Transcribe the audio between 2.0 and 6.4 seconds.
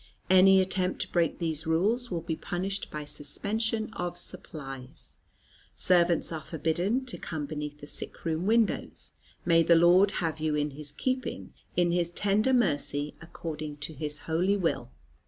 will be punished by suspension of supplies. Servants